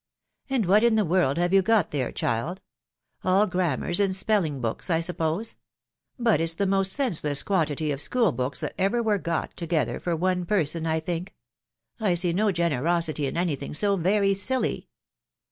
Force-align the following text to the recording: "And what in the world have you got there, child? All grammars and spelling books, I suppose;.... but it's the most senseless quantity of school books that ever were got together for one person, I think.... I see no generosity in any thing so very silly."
"And 0.49 0.65
what 0.65 0.83
in 0.83 0.95
the 0.95 1.05
world 1.05 1.37
have 1.37 1.53
you 1.53 1.61
got 1.61 1.91
there, 1.91 2.11
child? 2.11 2.59
All 3.23 3.45
grammars 3.45 3.99
and 3.99 4.15
spelling 4.15 4.59
books, 4.59 4.89
I 4.89 4.99
suppose;.... 4.99 5.57
but 6.17 6.41
it's 6.41 6.55
the 6.55 6.65
most 6.65 6.93
senseless 6.93 7.43
quantity 7.43 7.91
of 7.91 8.01
school 8.01 8.31
books 8.31 8.61
that 8.61 8.73
ever 8.79 9.03
were 9.03 9.19
got 9.19 9.55
together 9.55 9.99
for 9.99 10.15
one 10.15 10.47
person, 10.47 10.87
I 10.87 11.01
think.... 11.01 11.35
I 11.99 12.15
see 12.15 12.33
no 12.33 12.51
generosity 12.51 13.27
in 13.27 13.37
any 13.37 13.55
thing 13.55 13.75
so 13.75 13.95
very 13.95 14.33
silly." 14.33 14.89